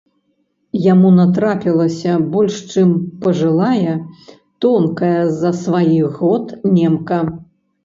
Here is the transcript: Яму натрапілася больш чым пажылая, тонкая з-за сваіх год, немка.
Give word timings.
Яму 0.91 1.09
натрапілася 1.17 2.15
больш 2.37 2.55
чым 2.71 2.89
пажылая, 3.27 3.93
тонкая 4.67 5.15
з-за 5.29 5.55
сваіх 5.63 6.19
год, 6.25 6.45
немка. 6.75 7.23